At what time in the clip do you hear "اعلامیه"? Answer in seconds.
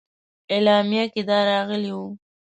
0.53-1.05